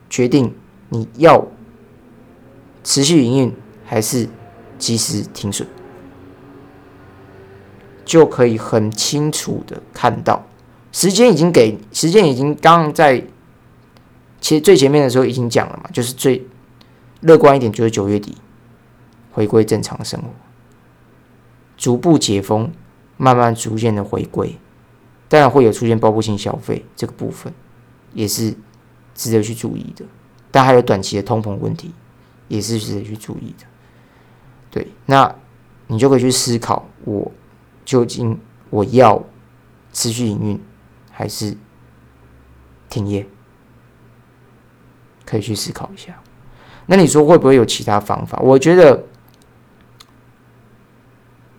[0.09, 0.55] 决定
[0.89, 1.47] 你要
[2.85, 4.29] 持续营运还是
[4.79, 5.67] 及时停损，
[8.05, 10.47] 就可以很清楚的看到
[10.93, 13.25] 时间已经给时间已经刚在。
[14.39, 16.47] 其实最前面的时候已经讲了嘛，就是最
[17.21, 18.37] 乐观一点，就是九月底
[19.33, 20.29] 回归正常生活，
[21.77, 22.71] 逐步解封，
[23.17, 24.57] 慢慢逐渐的回归，
[25.29, 27.53] 当然会有出现报复性消费这个部分，
[28.17, 28.57] 也是
[29.15, 30.05] 值得去注意的。
[30.51, 31.93] 但还有短期的通膨问题，
[32.49, 33.67] 也是值得去注意的。
[34.71, 35.37] 对，那
[35.89, 37.31] 你就可以去思考，我
[37.85, 38.39] 究竟
[38.71, 39.23] 我要
[39.93, 40.61] 持续营运
[41.11, 41.57] 还是
[42.89, 43.27] 停业？
[45.27, 46.23] 可以去思考一下，
[46.87, 48.39] 那你说会不会有其他方法？
[48.39, 49.05] 我觉得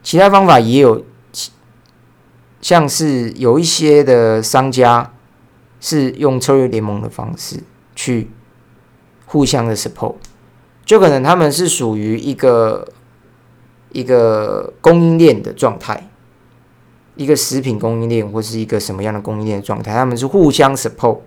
[0.01, 1.05] 其他方法也有，
[2.61, 5.13] 像是有一些的商家
[5.89, 7.63] 是用策略联盟的方式
[7.95, 8.29] 去
[9.25, 10.15] 互相的 support，
[10.83, 12.85] 就可能他们是属于一个
[13.93, 16.09] 一个供应链的状态，
[17.15, 21.19] 一个食品供应链或是一个什么样的供应链的状态，他们是互相 support，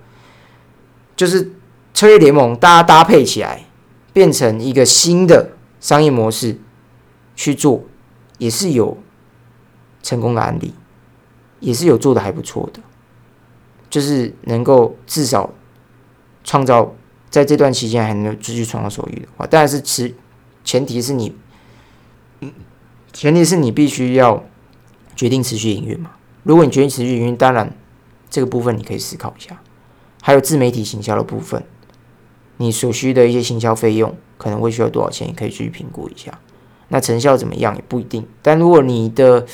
[1.17, 1.53] 就是
[1.95, 3.65] 策略联盟大家搭配起来，
[4.13, 6.59] 变成一个新的商业模式
[7.35, 7.85] 去做，
[8.37, 8.99] 也是有
[10.03, 10.75] 成功的案例，
[11.61, 12.81] 也是有做的还不错的，
[13.91, 15.53] 就是能够至少
[16.45, 16.95] 创造。
[17.29, 20.13] 在这段期间还能继续创造收益的话，当然是持
[20.65, 21.33] 前提是你，
[23.13, 24.43] 前提是你必须要
[25.15, 26.11] 决定持续营运嘛。
[26.43, 27.73] 如果你决定持续营运，当然
[28.29, 29.63] 这个部分你可以思考一下。
[30.21, 31.63] 还有自媒体行销的部分，
[32.57, 36.41] 你所需的一些行销费用可能会需要多少钱，也可以去评估一下。
[36.89, 38.27] 那成效怎么样也不一定。
[38.43, 39.47] 但如果你的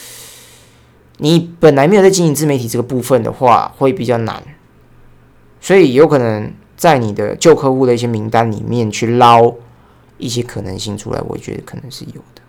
[1.18, 4.42] 你本来没有在经营自媒体这个部分的话，会比较难，
[5.60, 6.52] 所以有可能。
[6.76, 9.54] 在你的旧客户的一些名单里面去捞
[10.18, 12.42] 一些可能性出来，我觉得可能是有的。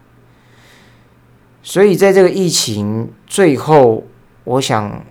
[1.64, 4.04] 所以在这个疫情最后，
[4.44, 5.02] 我想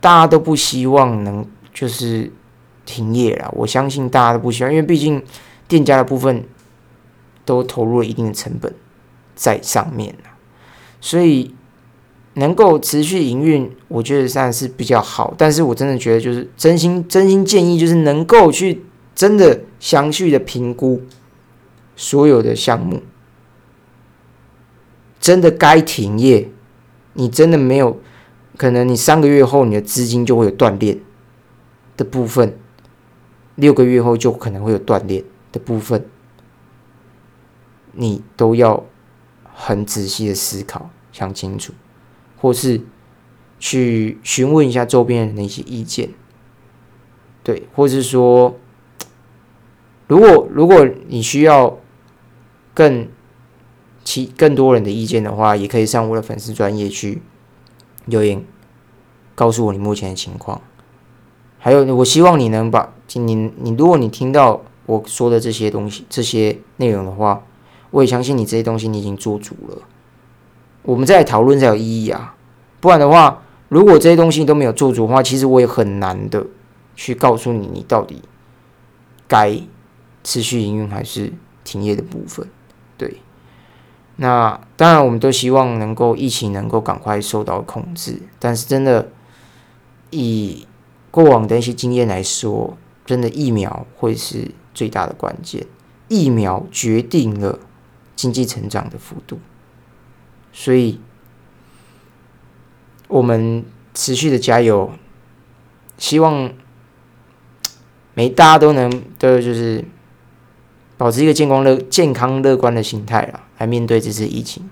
[0.00, 2.32] 大家都不希望能就是
[2.86, 3.52] 停业了。
[3.54, 5.22] 我相信大家都不希望，因为毕竟
[5.68, 6.48] 店家的部分
[7.44, 8.74] 都投入了一定的成本
[9.34, 10.14] 在上面
[10.98, 11.54] 所以。
[12.38, 15.34] 能够持续营运，我觉得算是比较好。
[15.36, 18.84] 但是我真的觉得，就是真心真心建议，就是能够去
[19.14, 21.02] 真的详细的评估
[21.96, 23.02] 所有的项目，
[25.18, 26.48] 真的该停业，
[27.14, 28.00] 你真的没有
[28.56, 30.96] 可能，你三个月后你的资金就会有断裂
[31.96, 32.56] 的部分，
[33.56, 36.04] 六个月后就可能会有断裂的部分，
[37.92, 38.86] 你都要
[39.52, 41.72] 很仔细的思考，想清楚。
[42.40, 42.80] 或是
[43.58, 46.10] 去询问一下周边人的一些意见，
[47.42, 48.56] 对，或是说，
[50.06, 51.78] 如果如果你需要
[52.72, 53.08] 更
[54.04, 57.20] 其更多人的意见的话，也可以上我的粉丝专业去
[58.06, 58.44] 留言，
[59.34, 60.60] 告诉我你目前的情况。
[61.58, 67.44] 还有，我希望你能把你你如果你听到我说的这些东西、这些内容的话，
[67.90, 69.82] 我也相信你这些东西你已经做足了。
[70.88, 72.34] 我们再来讨论才有意义啊！
[72.80, 76.46] 不然的话，如果这些东西都没有做足的话，其实我也很难的
[76.96, 78.22] 去告诉你，你到底
[79.26, 79.60] 该
[80.24, 82.48] 持续营运还是停业的部分。
[82.96, 83.18] 对，
[84.16, 89.10] 那当然我们都希望能够疫情能够赶快受到控制，但是真的
[90.08, 90.66] 以
[91.10, 95.66] 过往的一些经验来说，真的疫苗会是最大的关键，
[96.08, 97.58] 疫苗决定了
[98.16, 99.38] 经济成长的幅度。
[100.60, 101.00] 所以，
[103.06, 104.90] 我们持续的加油，
[105.96, 106.52] 希望
[108.12, 109.84] 每大家都能都就是
[110.96, 114.68] 保持一个健康乐健康乐观的心态啦，来面对这次疫情。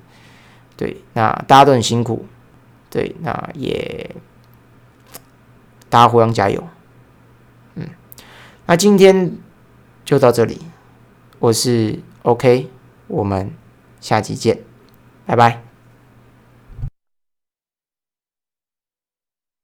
[0.77, 2.27] 对，那大家都很辛苦，
[2.91, 4.17] 对，那也
[5.89, 6.67] 大家互相加油。
[7.77, 7.89] 嗯，
[8.67, 9.39] 那今天
[10.05, 10.59] 就到这里，
[11.39, 12.69] 我是 OK，
[13.07, 13.53] 我们
[14.01, 14.59] 下期见，
[15.25, 15.66] 拜拜。